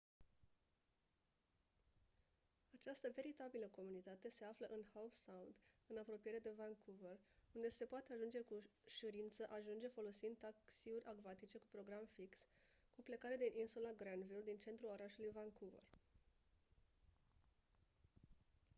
[2.77, 5.55] această veritabilă comunitate se află în howe sound
[5.87, 7.17] în apropiere de vancouver
[7.51, 12.45] unde se poate cu ușurință ajunge folosind taxiuri acvatice cu program fix
[12.95, 15.85] cu plecare din insula granville din centrul orașului vancouver